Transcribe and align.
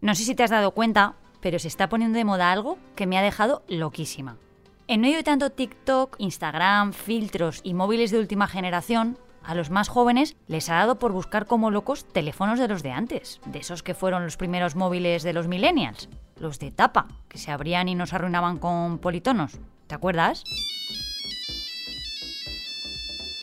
No 0.00 0.14
sé 0.14 0.22
si 0.22 0.36
te 0.36 0.44
has 0.44 0.50
dado 0.50 0.70
cuenta, 0.70 1.14
pero 1.40 1.58
se 1.58 1.66
está 1.66 1.88
poniendo 1.88 2.16
de 2.16 2.24
moda 2.24 2.52
algo 2.52 2.78
que 2.94 3.08
me 3.08 3.18
ha 3.18 3.22
dejado 3.22 3.64
loquísima. 3.66 4.36
En 4.86 5.00
medio 5.00 5.16
de 5.16 5.24
tanto 5.24 5.50
TikTok, 5.50 6.14
Instagram, 6.18 6.92
filtros 6.92 7.60
y 7.64 7.74
móviles 7.74 8.12
de 8.12 8.20
última 8.20 8.46
generación, 8.46 9.18
a 9.42 9.56
los 9.56 9.70
más 9.70 9.88
jóvenes 9.88 10.36
les 10.46 10.70
ha 10.70 10.74
dado 10.74 11.00
por 11.00 11.10
buscar 11.10 11.46
como 11.46 11.72
locos 11.72 12.04
teléfonos 12.04 12.60
de 12.60 12.68
los 12.68 12.84
de 12.84 12.92
antes, 12.92 13.40
de 13.46 13.58
esos 13.58 13.82
que 13.82 13.94
fueron 13.94 14.22
los 14.22 14.36
primeros 14.36 14.76
móviles 14.76 15.24
de 15.24 15.32
los 15.32 15.48
millennials, 15.48 16.08
los 16.38 16.60
de 16.60 16.70
tapa, 16.70 17.08
que 17.28 17.38
se 17.38 17.50
abrían 17.50 17.88
y 17.88 17.96
nos 17.96 18.12
arruinaban 18.12 18.58
con 18.58 18.98
politonos. 18.98 19.58
¿Te 19.88 19.96
acuerdas? 19.96 20.44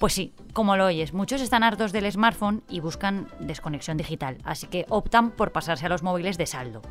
Pues 0.04 0.12
sí, 0.12 0.34
como 0.52 0.76
lo 0.76 0.88
oyes, 0.88 1.14
muchos 1.14 1.40
están 1.40 1.64
hartos 1.64 1.94
del 1.94 2.12
smartphone 2.12 2.62
y 2.68 2.82
buscan 2.82 3.30
desconexión 3.40 3.96
digital, 3.96 4.38
así 4.44 4.68
que 4.68 4.86
optan 4.90 5.32
por 5.32 5.54
pasarse 5.54 5.86
a 5.86 5.90
los 5.90 6.04
móviles 6.04 6.38
de 6.38 6.46
saldo. 6.46 6.82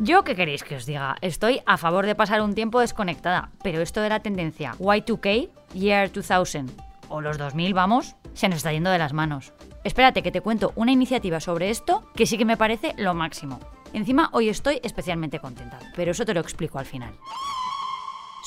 Yo, 0.00 0.24
¿qué 0.24 0.34
queréis 0.34 0.64
que 0.64 0.74
os 0.74 0.84
diga? 0.84 1.14
Estoy 1.20 1.60
a 1.64 1.76
favor 1.76 2.06
de 2.06 2.16
pasar 2.16 2.42
un 2.42 2.56
tiempo 2.56 2.80
desconectada, 2.80 3.50
pero 3.62 3.80
esto 3.80 4.00
de 4.00 4.08
la 4.08 4.18
tendencia 4.18 4.74
Y2K, 4.80 5.48
Year 5.74 6.10
2000, 6.10 6.66
o 7.08 7.20
los 7.20 7.38
2000, 7.38 7.72
vamos, 7.72 8.16
se 8.34 8.48
nos 8.48 8.56
está 8.56 8.72
yendo 8.72 8.90
de 8.90 8.98
las 8.98 9.12
manos. 9.12 9.52
Espérate 9.84 10.24
que 10.24 10.32
te 10.32 10.40
cuento 10.40 10.72
una 10.74 10.90
iniciativa 10.90 11.38
sobre 11.38 11.70
esto 11.70 12.10
que 12.16 12.26
sí 12.26 12.36
que 12.36 12.44
me 12.44 12.56
parece 12.56 12.94
lo 12.96 13.14
máximo. 13.14 13.60
Encima 13.92 14.28
hoy 14.32 14.48
estoy 14.48 14.80
especialmente 14.82 15.38
contenta, 15.38 15.78
pero 15.94 16.10
eso 16.10 16.24
te 16.24 16.34
lo 16.34 16.40
explico 16.40 16.80
al 16.80 16.86
final. 16.86 17.14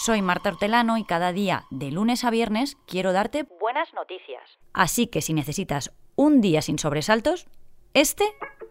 Soy 0.02 0.22
Marta 0.22 0.48
Hortelano 0.48 0.98
y 0.98 1.04
cada 1.04 1.34
día, 1.34 1.66
de 1.72 1.92
lunes 1.92 2.24
a 2.24 2.30
viernes, 2.30 2.78
quiero 2.88 3.12
darte 3.12 3.44
buenas 3.60 3.94
noticias. 3.94 4.58
Así 4.72 5.08
que 5.08 5.22
si 5.22 5.34
necesitas 5.34 5.92
un 6.16 6.40
día 6.40 6.62
sin 6.62 6.80
sobresaltos, 6.80 7.48
este 7.94 8.24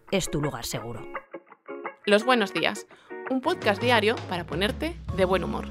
es 0.09 0.31
tu 0.31 0.41
lugar 0.41 0.65
seguro. 0.65 1.07
Los 2.07 2.25
buenos 2.25 2.51
días, 2.51 2.87
un 3.29 3.41
podcast 3.41 3.79
diario 3.79 4.15
para 4.27 4.47
ponerte 4.47 4.97
de 5.15 5.25
buen 5.25 5.43
humor. 5.43 5.67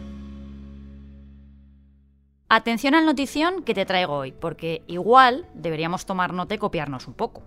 Atención 2.49 2.95
al 2.95 3.05
notición 3.05 3.65
que 3.65 3.75
te 3.75 3.85
traigo 3.85 4.15
hoy, 4.15 4.31
porque 4.31 4.85
igual 4.87 5.49
deberíamos 5.55 6.07
tomar 6.07 6.35
nota 6.35 6.55
y 6.55 6.59
copiarnos 6.59 7.09
un 7.09 7.15
poco. 7.15 7.43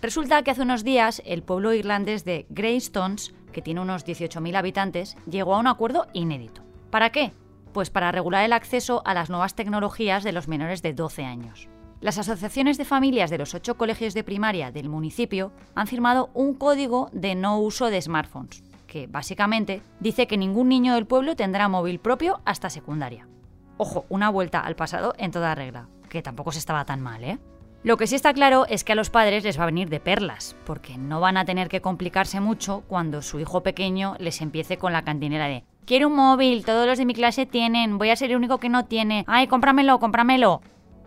Resulta 0.00 0.44
que 0.44 0.52
hace 0.52 0.62
unos 0.62 0.84
días 0.84 1.20
el 1.26 1.42
pueblo 1.42 1.72
irlandés 1.72 2.24
de 2.24 2.46
Greystones, 2.48 3.34
que 3.52 3.60
tiene 3.60 3.80
unos 3.80 4.06
18.000 4.06 4.56
habitantes, 4.56 5.16
llegó 5.26 5.56
a 5.56 5.58
un 5.58 5.66
acuerdo 5.66 6.06
inédito. 6.12 6.69
¿Para 6.90 7.10
qué? 7.10 7.32
Pues 7.72 7.88
para 7.88 8.10
regular 8.10 8.44
el 8.44 8.52
acceso 8.52 9.02
a 9.04 9.14
las 9.14 9.30
nuevas 9.30 9.54
tecnologías 9.54 10.24
de 10.24 10.32
los 10.32 10.48
menores 10.48 10.82
de 10.82 10.92
12 10.92 11.24
años. 11.24 11.68
Las 12.00 12.18
asociaciones 12.18 12.78
de 12.78 12.84
familias 12.84 13.30
de 13.30 13.38
los 13.38 13.54
ocho 13.54 13.76
colegios 13.76 14.12
de 14.12 14.24
primaria 14.24 14.72
del 14.72 14.88
municipio 14.88 15.52
han 15.76 15.86
firmado 15.86 16.30
un 16.34 16.54
código 16.54 17.08
de 17.12 17.36
no 17.36 17.60
uso 17.60 17.90
de 17.90 18.02
smartphones, 18.02 18.64
que 18.88 19.06
básicamente 19.06 19.82
dice 20.00 20.26
que 20.26 20.36
ningún 20.36 20.68
niño 20.68 20.94
del 20.94 21.06
pueblo 21.06 21.36
tendrá 21.36 21.68
móvil 21.68 22.00
propio 22.00 22.40
hasta 22.44 22.70
secundaria. 22.70 23.28
Ojo, 23.76 24.04
una 24.08 24.28
vuelta 24.28 24.60
al 24.60 24.74
pasado 24.74 25.14
en 25.16 25.30
toda 25.30 25.54
regla, 25.54 25.88
que 26.08 26.22
tampoco 26.22 26.50
se 26.50 26.58
estaba 26.58 26.84
tan 26.86 27.00
mal, 27.00 27.22
¿eh? 27.22 27.38
Lo 27.82 27.96
que 27.96 28.06
sí 28.06 28.14
está 28.14 28.34
claro 28.34 28.66
es 28.68 28.84
que 28.84 28.92
a 28.92 28.96
los 28.96 29.08
padres 29.08 29.44
les 29.44 29.58
va 29.58 29.62
a 29.62 29.66
venir 29.66 29.88
de 29.88 30.00
perlas, 30.00 30.56
porque 30.66 30.98
no 30.98 31.20
van 31.20 31.36
a 31.36 31.46
tener 31.46 31.68
que 31.68 31.80
complicarse 31.80 32.40
mucho 32.40 32.82
cuando 32.88 33.22
su 33.22 33.40
hijo 33.40 33.62
pequeño 33.62 34.16
les 34.18 34.42
empiece 34.42 34.76
con 34.76 34.92
la 34.92 35.02
cantinera 35.02 35.46
de 35.46 35.64
Quiero 35.86 36.08
un 36.08 36.14
móvil, 36.14 36.64
todos 36.64 36.86
los 36.86 36.98
de 36.98 37.04
mi 37.04 37.14
clase 37.14 37.46
tienen, 37.46 37.98
voy 37.98 38.10
a 38.10 38.16
ser 38.16 38.30
el 38.30 38.36
único 38.36 38.58
que 38.58 38.68
no 38.68 38.84
tiene, 38.84 39.24
ay, 39.26 39.48
cómpramelo, 39.48 39.98
cómpramelo. 39.98 40.60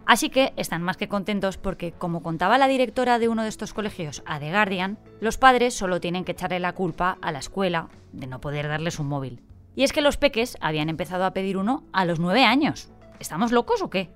Así 0.06 0.30
que 0.30 0.54
están 0.58 0.82
más 0.82 0.98
que 0.98 1.08
contentos 1.08 1.58
porque, 1.58 1.94
como 1.94 2.22
contaba 2.22 2.58
la 2.58 2.68
directora 2.68 3.20
de 3.20 3.30
uno 3.30 3.44
de 3.44 3.50
estos 3.50 3.74
colegios 3.74 4.22
a 4.26 4.40
The 4.40 4.52
Guardian, 4.52 4.98
los 5.22 5.38
padres 5.38 5.74
solo 5.74 6.02
tienen 6.02 6.26
que 6.26 6.34
echarle 6.34 6.60
la 6.60 6.74
culpa 6.74 7.18
a 7.22 7.32
la 7.32 7.40
escuela 7.40 7.88
de 8.12 8.28
no 8.28 8.42
poder 8.42 8.68
darles 8.68 9.00
un 9.00 9.08
móvil. 9.08 9.42
Y 9.76 9.84
es 9.84 9.94
que 9.94 10.02
los 10.02 10.18
peques 10.18 10.58
habían 10.60 10.90
empezado 10.90 11.24
a 11.24 11.32
pedir 11.32 11.58
uno 11.58 11.84
a 11.94 12.04
los 12.04 12.20
nueve 12.20 12.44
años. 12.44 12.90
¿Estamos 13.20 13.54
locos 13.54 13.82
o 13.82 13.90
qué? 13.90 14.10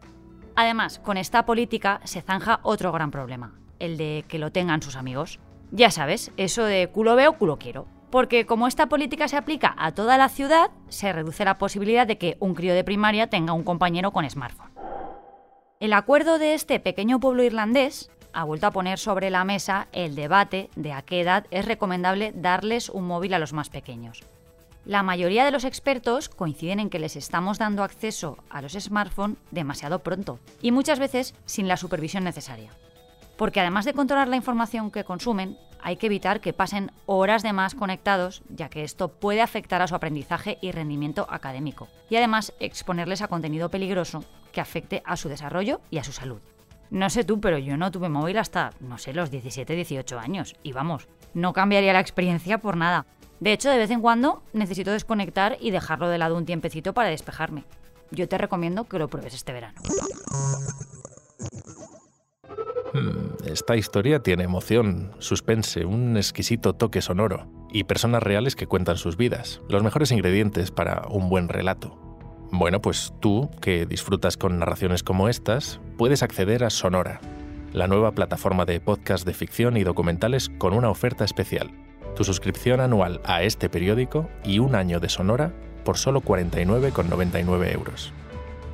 Además, 0.56 1.00
con 1.00 1.18
esta 1.18 1.46
política 1.46 2.02
se 2.04 2.22
zanja 2.22 2.60
otro 2.64 2.92
gran 2.92 3.12
problema, 3.12 3.54
el 3.80 3.96
de 3.96 4.26
que 4.28 4.40
lo 4.40 4.52
tengan 4.52 4.82
sus 4.82 4.98
amigos. 4.98 5.40
Ya 5.72 5.92
sabes, 5.92 6.32
eso 6.36 6.64
de 6.66 6.90
culo 6.90 7.16
veo, 7.16 7.38
culo 7.38 7.58
quiero. 7.58 7.88
Porque 8.10 8.46
como 8.46 8.68
esta 8.68 8.88
política 8.88 9.28
se 9.28 9.36
aplica 9.36 9.76
a 9.78 9.92
toda 9.92 10.18
la 10.18 10.30
ciudad, 10.30 10.72
se 10.88 11.12
reduce 11.12 11.44
la 11.44 11.58
posibilidad 11.58 12.08
de 12.08 12.18
que 12.18 12.38
un 12.40 12.56
crío 12.56 12.74
de 12.74 12.84
primaria 12.84 13.30
tenga 13.30 13.54
un 13.54 13.64
compañero 13.64 14.12
con 14.12 14.30
smartphone. 14.30 14.72
El 15.80 15.94
acuerdo 15.94 16.40
de 16.40 16.54
este 16.54 16.80
pequeño 16.80 17.20
pueblo 17.20 17.44
irlandés 17.44 18.10
ha 18.34 18.44
vuelto 18.44 18.68
a 18.68 18.72
poner 18.72 18.98
sobre 18.98 19.30
la 19.30 19.44
mesa 19.44 19.88
el 19.92 20.16
debate 20.16 20.70
de 20.76 20.94
a 20.94 21.02
qué 21.02 21.22
edad 21.22 21.46
es 21.52 21.66
recomendable 21.66 22.34
darles 22.36 22.90
un 22.90 23.06
móvil 23.08 23.34
a 23.34 23.40
los 23.40 23.54
más 23.54 23.70
pequeños. 23.70 24.24
La 24.86 25.04
mayoría 25.04 25.44
de 25.44 25.52
los 25.52 25.66
expertos 25.66 26.30
coinciden 26.30 26.80
en 26.80 26.90
que 26.90 27.00
les 27.00 27.16
estamos 27.18 27.60
dando 27.60 27.84
acceso 27.84 28.38
a 28.50 28.62
los 28.62 28.74
smartphones 28.74 29.38
demasiado 29.52 30.00
pronto 30.00 30.40
y 30.62 30.72
muchas 30.72 30.98
veces 30.98 31.36
sin 31.46 31.68
la 31.68 31.78
supervisión 31.78 32.24
necesaria. 32.24 32.72
Porque 33.36 33.60
además 33.60 33.86
de 33.86 33.94
controlar 33.94 34.30
la 34.30 34.38
información 34.38 34.90
que 34.90 35.04
consumen, 35.04 35.58
hay 35.82 35.98
que 35.98 36.08
evitar 36.08 36.42
que 36.42 36.54
pasen 36.54 36.92
horas 37.06 37.44
de 37.44 37.54
más 37.54 37.76
conectados, 37.76 38.42
ya 38.50 38.70
que 38.70 38.84
esto 38.84 39.10
puede 39.10 39.42
afectar 39.42 39.82
a 39.82 39.88
su 39.88 39.96
aprendizaje 39.96 40.58
y 40.62 40.72
rendimiento 40.72 41.28
académico, 41.30 41.88
y 42.10 42.16
además 42.16 42.54
exponerles 42.60 43.22
a 43.22 43.28
contenido 43.28 43.70
peligroso 43.70 44.24
que 44.52 44.62
afecte 44.62 45.04
a 45.06 45.18
su 45.18 45.30
desarrollo 45.30 45.82
y 45.90 45.98
a 45.98 46.04
su 46.04 46.12
salud. 46.12 46.42
No 46.90 47.10
sé 47.10 47.24
tú, 47.24 47.42
pero 47.42 47.58
yo 47.58 47.76
no 47.78 47.92
tuve 47.92 48.10
móvil 48.10 48.38
hasta, 48.38 48.72
no 48.80 48.98
sé, 48.98 49.14
los 49.14 49.32
17-18 49.32 50.18
años, 50.18 50.56
y 50.64 50.72
vamos, 50.72 51.08
no 51.34 51.54
cambiaría 51.54 51.94
la 51.94 52.00
experiencia 52.00 52.60
por 52.60 52.78
nada. 52.78 53.06
De 53.40 53.54
hecho, 53.54 53.70
de 53.70 53.78
vez 53.78 53.92
en 53.92 54.02
cuando 54.02 54.42
necesito 54.54 54.92
desconectar 54.92 55.58
y 55.60 55.72
dejarlo 55.72 56.10
de 56.10 56.18
lado 56.18 56.38
un 56.38 56.46
tiempecito 56.46 56.94
para 56.94 57.10
despejarme. 57.10 57.66
Yo 58.10 58.28
te 58.28 58.38
recomiendo 58.38 58.86
que 58.86 59.00
lo 59.00 59.10
pruebes 59.10 59.34
este 59.34 59.54
verano. 59.54 59.82
Hmm, 62.94 63.37
esta 63.52 63.76
historia 63.76 64.20
tiene 64.20 64.44
emoción, 64.44 65.12
suspense, 65.20 65.86
un 65.86 66.18
exquisito 66.18 66.74
toque 66.74 67.02
sonoro 67.02 67.48
y 67.72 67.84
personas 67.84 68.24
reales 68.24 68.56
que 68.56 68.68
cuentan 68.68 68.98
sus 68.98 69.18
vidas, 69.18 69.62
los 69.70 69.84
mejores 69.84 70.12
ingredientes 70.12 70.72
para 70.72 71.08
un 71.10 71.30
buen 71.30 71.50
relato. 71.50 71.98
Bueno, 72.52 72.82
pues 72.82 73.14
tú, 73.20 73.50
que 73.62 73.86
disfrutas 73.86 74.38
con 74.38 74.60
narraciones 74.60 75.04
como 75.04 75.30
estas, 75.30 75.80
puedes 75.98 76.24
acceder 76.24 76.64
a 76.64 76.70
Sonora, 76.70 77.20
la 77.74 77.88
nueva 77.88 78.12
plataforma 78.12 78.66
de 78.66 78.80
podcast 78.80 79.26
de 79.26 79.34
ficción 79.34 79.76
y 79.76 79.84
documentales 79.84 80.50
con 80.58 80.74
una 80.74 80.90
oferta 80.90 81.26
especial 81.26 81.72
tu 82.18 82.24
suscripción 82.24 82.80
anual 82.82 83.22
a 83.26 83.44
este 83.44 83.70
periódico 83.70 84.28
y 84.44 84.58
un 84.58 84.74
año 84.74 85.00
de 85.00 85.08
Sonora 85.08 85.54
por 85.86 85.98
solo 85.98 86.22
49,99 86.22 87.72
euros. 87.72 88.12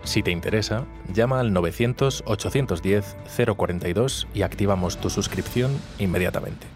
Si 0.04 0.22
te 0.22 0.32
interesa, 0.32 0.86
llama 1.14 1.40
al 1.40 1.52
900-810-042 1.52 4.28
y 4.34 4.42
activamos 4.42 4.98
tu 4.98 5.10
suscripción 5.10 5.80
inmediatamente. 5.98 6.68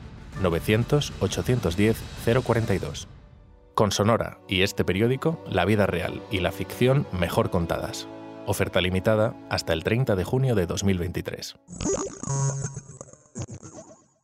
900-810-042. 0.41 3.07
Con 3.73 3.91
Sonora 3.91 4.37
y 4.47 4.61
este 4.61 4.85
periódico, 4.85 5.43
la 5.49 5.65
vida 5.65 5.85
real 5.85 6.21
y 6.31 6.39
la 6.39 6.53
ficción 6.53 7.05
mejor 7.11 7.51
contadas. 7.51 8.07
Oferta 8.45 8.79
limitada 8.79 9.35
hasta 9.49 9.73
el 9.73 9.83
30 9.83 10.15
de 10.15 10.23
junio 10.23 10.55
de 10.55 10.65
2023. 10.65 11.57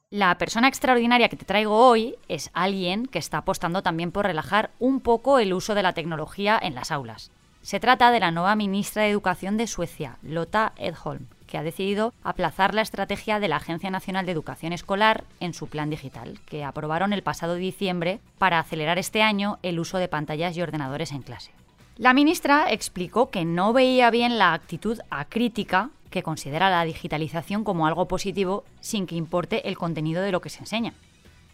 La 0.09 0.37
persona 0.37 0.69
extraordinaria 0.69 1.27
que 1.27 1.35
te 1.35 1.43
traigo 1.45 1.75
hoy 1.75 2.15
es 2.29 2.51
alguien 2.53 3.07
que 3.07 3.19
está 3.19 3.39
apostando 3.39 3.83
también 3.83 4.11
por 4.11 4.25
relajar 4.25 4.71
un 4.79 5.01
poco 5.01 5.39
el 5.39 5.51
uso 5.53 5.75
de 5.75 5.83
la 5.83 5.91
tecnología 5.93 6.57
en 6.61 6.75
las 6.75 6.91
aulas. 6.91 7.31
Se 7.63 7.79
trata 7.79 8.11
de 8.11 8.19
la 8.19 8.31
nueva 8.31 8.57
ministra 8.57 9.03
de 9.03 9.09
Educación 9.09 9.55
de 9.55 9.67
Suecia, 9.67 10.17
Lotta 10.21 10.73
Edholm, 10.75 11.27
que 11.47 11.57
ha 11.57 11.63
decidido 11.63 12.13
aplazar 12.21 12.75
la 12.75 12.81
estrategia 12.81 13.39
de 13.39 13.47
la 13.47 13.55
Agencia 13.55 13.89
Nacional 13.89 14.25
de 14.25 14.33
Educación 14.33 14.73
Escolar 14.73 15.23
en 15.39 15.53
su 15.53 15.67
plan 15.67 15.89
digital, 15.89 16.41
que 16.45 16.65
aprobaron 16.65 17.13
el 17.13 17.23
pasado 17.23 17.55
diciembre 17.55 18.19
para 18.37 18.59
acelerar 18.59 18.99
este 18.99 19.21
año 19.21 19.59
el 19.63 19.79
uso 19.79 19.97
de 19.97 20.09
pantallas 20.09 20.57
y 20.57 20.61
ordenadores 20.61 21.13
en 21.13 21.21
clase. 21.21 21.51
La 21.95 22.13
ministra 22.13 22.69
explicó 22.69 23.29
que 23.29 23.45
no 23.45 23.71
veía 23.71 24.09
bien 24.09 24.37
la 24.37 24.53
actitud 24.53 24.99
acrítica 25.09 25.89
que 26.09 26.21
considera 26.21 26.69
la 26.69 26.83
digitalización 26.83 27.63
como 27.63 27.87
algo 27.87 28.09
positivo 28.09 28.65
sin 28.81 29.07
que 29.07 29.15
importe 29.15 29.69
el 29.69 29.77
contenido 29.77 30.21
de 30.21 30.33
lo 30.33 30.41
que 30.41 30.49
se 30.49 30.59
enseña. 30.59 30.95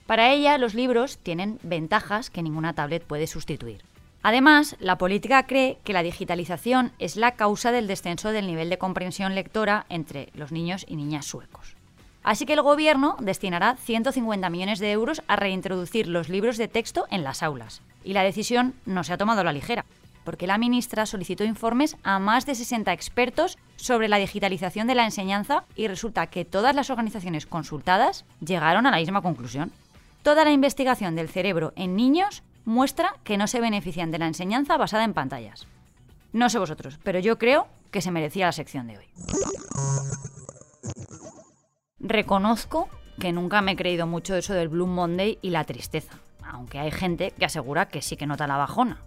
Para 0.08 0.32
ella, 0.32 0.58
los 0.58 0.74
libros 0.74 1.20
tienen 1.20 1.60
ventajas 1.62 2.32
que 2.32 2.42
ninguna 2.42 2.74
tablet 2.74 3.04
puede 3.04 3.28
sustituir. 3.28 3.84
Además, 4.22 4.76
la 4.80 4.98
política 4.98 5.46
cree 5.48 5.78
que 5.84 5.94
la 5.94 6.04
digitalización 6.04 6.92
es 7.00 7.16
la 7.16 7.36
causa 7.36 7.72
del 7.72 7.88
descenso 7.88 8.32
del 8.32 8.48
nivel 8.48 8.70
de 8.70 8.78
comprensión 8.78 9.34
lectora 9.34 9.86
entre 9.90 10.30
los 10.34 10.52
niños 10.52 10.86
y 10.88 10.98
niñas 10.98 11.26
suecos. 11.26 11.76
Así 12.22 12.46
que 12.46 12.54
el 12.54 12.62
gobierno 12.62 13.16
destinará 13.20 13.78
150 13.78 14.50
millones 14.50 14.80
de 14.80 14.92
euros 14.92 15.22
a 15.28 15.38
reintroducir 15.38 16.08
los 16.08 16.28
libros 16.28 16.58
de 16.58 16.68
texto 16.68 17.08
en 17.10 17.24
las 17.24 17.44
aulas. 17.44 17.82
Y 18.04 18.14
la 18.14 18.24
decisión 18.24 18.74
no 18.86 19.04
se 19.06 19.14
ha 19.14 19.18
tomado 19.18 19.42
a 19.42 19.44
la 19.46 19.54
ligera, 19.54 19.86
porque 20.26 20.48
la 20.48 20.58
ministra 20.58 21.06
solicitó 21.06 21.46
informes 21.46 21.96
a 22.04 22.20
más 22.20 22.46
de 22.46 22.56
60 22.56 22.92
expertos 22.92 23.58
sobre 23.78 24.10
la 24.10 24.18
digitalización 24.18 24.86
de 24.88 24.96
la 24.96 25.06
enseñanza 25.06 25.64
y 25.76 25.88
resulta 25.88 26.28
que 26.28 26.44
todas 26.44 26.76
las 26.76 26.90
organizaciones 26.90 27.46
consultadas 27.46 28.26
llegaron 28.46 28.86
a 28.86 28.92
la 28.92 28.98
misma 28.98 29.22
conclusión. 29.22 29.72
Toda 30.22 30.44
la 30.44 30.52
investigación 30.52 31.16
del 31.16 31.30
cerebro 31.30 31.72
en 31.78 31.96
niños 31.96 32.44
muestra 32.70 33.16
que 33.24 33.38
no 33.38 33.48
se 33.48 33.60
benefician 33.60 34.12
de 34.12 34.20
la 34.20 34.28
enseñanza 34.28 34.78
basada 34.78 35.04
en 35.04 35.14
pantallas. 35.14 35.68
No 36.32 36.50
sé 36.50 36.60
vosotros, 36.60 37.00
pero 37.04 37.20
yo 37.20 37.38
creo 37.38 37.68
que 37.92 38.02
se 38.02 38.12
merecía 38.12 38.46
la 38.46 38.52
sección 38.52 38.88
de 38.88 39.00
hoy. 39.00 39.06
Reconozco 42.00 42.88
que 43.20 43.34
nunca 43.34 43.62
me 43.62 43.72
he 43.72 43.76
creído 43.76 44.06
mucho 44.08 44.36
eso 44.36 44.54
del 44.54 44.70
Blue 44.70 44.88
Monday 44.88 45.40
y 45.42 45.50
la 45.50 45.66
tristeza, 45.66 46.20
aunque 46.44 46.80
hay 46.80 46.92
gente 46.92 47.32
que 47.32 47.46
asegura 47.46 47.88
que 47.88 48.02
sí 48.02 48.16
que 48.16 48.28
nota 48.28 48.48
la 48.48 48.58
bajona. 48.58 49.02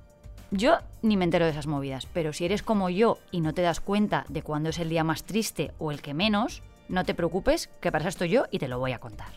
Yo 0.51 0.79
ni 1.01 1.17
me 1.17 1.25
entero 1.25 1.47
de 1.47 1.53
esas 1.53 1.69
movidas, 1.69 2.07
pero 2.13 2.33
si 2.33 2.45
eres 2.45 2.63
como 2.63 2.91
yo 2.91 3.19
y 3.31 3.41
no 3.41 3.55
te 3.55 3.63
das 3.63 3.81
cuenta 3.81 4.27
de 4.29 4.43
cuándo 4.43 4.71
es 4.71 4.79
el 4.81 4.91
día 4.91 5.05
más 5.05 5.23
triste 5.23 5.71
o 5.79 5.93
el 5.93 6.03
que 6.03 6.13
menos, 6.13 6.63
no 6.89 7.05
te 7.05 7.15
preocupes, 7.15 7.71
que 7.81 7.91
para 7.91 8.03
eso 8.03 8.09
estoy 8.11 8.29
yo 8.29 8.45
y 8.51 8.59
te 8.59 8.69
lo 8.69 8.79
voy 8.79 8.93
a 8.93 8.99
contar. 8.99 9.33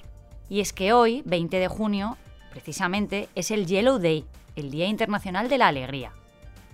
Y 0.50 0.60
es 0.60 0.74
que 0.74 0.94
hoy, 0.94 1.22
20 1.26 1.58
de 1.58 1.68
junio, 1.68 2.18
precisamente, 2.56 3.28
es 3.36 3.52
el 3.52 3.66
Yellow 3.66 4.00
Day, 4.00 4.26
el 4.56 4.72
Día 4.72 4.86
Internacional 4.86 5.50
de 5.50 5.58
la 5.58 5.68
Alegría. 5.68 6.14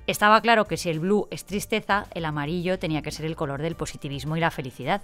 Estaba 0.05 0.39
claro 0.39 0.65
que 0.65 0.77
si 0.77 0.91
el 0.91 0.99
blue 0.99 1.27
es 1.31 1.43
tristeza, 1.43 2.05
el 2.13 2.25
amarillo 2.25 2.77
tenía 2.77 3.01
que 3.01 3.09
ser 3.09 3.25
el 3.25 3.35
color 3.35 3.63
del 3.63 3.75
positivismo 3.75 4.37
y 4.37 4.39
la 4.39 4.51
felicidad. 4.51 5.01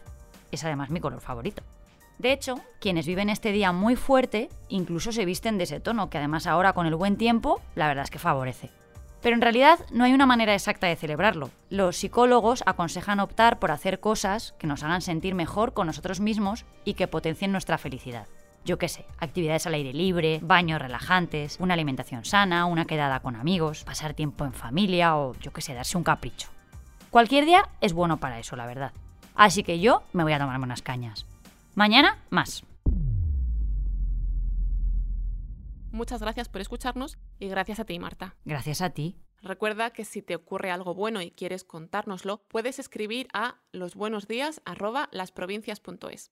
Es 0.51 0.63
además 0.63 0.91
mi 0.91 0.99
color 0.99 1.19
favorito. 1.19 1.63
De 2.19 2.31
hecho, 2.31 2.61
quienes 2.79 3.07
viven 3.07 3.31
este 3.31 3.51
día 3.51 3.71
muy 3.71 3.95
fuerte 3.95 4.49
incluso 4.69 5.11
se 5.11 5.25
visten 5.25 5.57
de 5.57 5.63
ese 5.63 5.79
tono, 5.79 6.11
que 6.11 6.19
además 6.19 6.45
ahora 6.45 6.73
con 6.73 6.85
el 6.85 6.93
buen 6.93 7.17
tiempo, 7.17 7.59
la 7.73 7.87
verdad 7.87 8.03
es 8.03 8.11
que 8.11 8.19
favorece. 8.19 8.69
Pero 9.23 9.35
en 9.35 9.41
realidad 9.41 9.79
no 9.91 10.03
hay 10.03 10.13
una 10.13 10.27
manera 10.27 10.53
exacta 10.53 10.85
de 10.85 10.95
celebrarlo. 10.95 11.49
Los 11.71 11.97
psicólogos 11.97 12.61
aconsejan 12.67 13.19
optar 13.19 13.57
por 13.57 13.71
hacer 13.71 13.99
cosas 13.99 14.53
que 14.59 14.67
nos 14.67 14.83
hagan 14.83 15.01
sentir 15.01 15.33
mejor 15.33 15.73
con 15.73 15.87
nosotros 15.87 16.19
mismos 16.19 16.65
y 16.85 16.93
que 16.93 17.07
potencien 17.07 17.51
nuestra 17.51 17.79
felicidad. 17.79 18.27
Yo 18.67 18.77
qué 18.77 18.89
sé, 18.89 19.05
actividades 19.17 19.65
al 19.65 19.73
aire 19.75 19.93
libre, 19.93 20.41
baños 20.43 20.81
relajantes, 20.81 21.57
una 21.61 21.73
alimentación 21.73 22.25
sana, 22.25 22.65
una 22.65 22.83
quedada 22.83 23.21
con 23.21 23.37
amigos, 23.37 23.85
pasar 23.85 24.13
tiempo 24.13 24.43
en 24.43 24.51
familia 24.51 25.15
o 25.15 25.33
yo 25.35 25.53
qué 25.53 25.61
sé, 25.61 25.73
darse 25.73 25.97
un 25.97 26.03
capricho. 26.03 26.49
Cualquier 27.09 27.45
día 27.45 27.69
es 27.79 27.93
bueno 27.93 28.17
para 28.17 28.39
eso, 28.39 28.57
la 28.57 28.65
verdad. 28.65 28.91
Así 29.35 29.63
que 29.63 29.79
yo 29.79 30.03
me 30.11 30.23
voy 30.23 30.33
a 30.33 30.39
tomarme 30.39 30.65
unas 30.65 30.81
cañas. 30.81 31.25
Mañana, 31.75 32.17
más. 32.29 32.65
Muchas 35.91 36.19
gracias 36.19 36.49
por 36.49 36.59
escucharnos 36.59 37.17
y 37.39 37.47
gracias 37.47 37.79
a 37.79 37.85
ti, 37.85 37.97
Marta. 37.99 38.35
Gracias 38.43 38.81
a 38.81 38.89
ti. 38.89 39.15
Recuerda 39.41 39.91
que 39.91 40.03
si 40.03 40.21
te 40.21 40.35
ocurre 40.35 40.71
algo 40.71 40.93
bueno 40.93 41.21
y 41.21 41.31
quieres 41.31 41.63
contárnoslo, 41.63 42.41
puedes 42.49 42.79
escribir 42.79 43.29
a 43.31 43.61
losbuenosdías@lasprovincias.es. 43.71 46.31